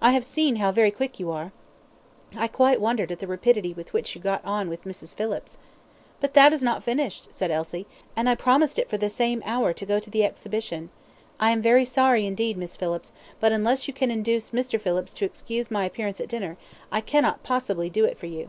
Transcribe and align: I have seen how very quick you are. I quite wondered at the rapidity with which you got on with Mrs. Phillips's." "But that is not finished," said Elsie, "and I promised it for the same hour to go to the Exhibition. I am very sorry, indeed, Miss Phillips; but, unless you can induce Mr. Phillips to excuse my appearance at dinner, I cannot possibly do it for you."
I 0.00 0.12
have 0.12 0.24
seen 0.24 0.56
how 0.56 0.72
very 0.72 0.90
quick 0.90 1.20
you 1.20 1.30
are. 1.30 1.52
I 2.34 2.48
quite 2.48 2.80
wondered 2.80 3.12
at 3.12 3.18
the 3.18 3.26
rapidity 3.26 3.74
with 3.74 3.92
which 3.92 4.14
you 4.14 4.20
got 4.22 4.42
on 4.42 4.70
with 4.70 4.84
Mrs. 4.84 5.14
Phillips's." 5.14 5.58
"But 6.22 6.32
that 6.32 6.54
is 6.54 6.62
not 6.62 6.82
finished," 6.82 7.28
said 7.34 7.50
Elsie, 7.50 7.86
"and 8.16 8.30
I 8.30 8.34
promised 8.34 8.78
it 8.78 8.88
for 8.88 8.96
the 8.96 9.10
same 9.10 9.42
hour 9.44 9.74
to 9.74 9.84
go 9.84 10.00
to 10.00 10.08
the 10.08 10.24
Exhibition. 10.24 10.88
I 11.38 11.50
am 11.50 11.60
very 11.60 11.84
sorry, 11.84 12.24
indeed, 12.24 12.56
Miss 12.56 12.76
Phillips; 12.78 13.12
but, 13.40 13.52
unless 13.52 13.86
you 13.86 13.92
can 13.92 14.10
induce 14.10 14.52
Mr. 14.52 14.80
Phillips 14.80 15.12
to 15.12 15.26
excuse 15.26 15.70
my 15.70 15.84
appearance 15.84 16.18
at 16.18 16.30
dinner, 16.30 16.56
I 16.90 17.02
cannot 17.02 17.42
possibly 17.42 17.90
do 17.90 18.06
it 18.06 18.16
for 18.16 18.24
you." 18.24 18.48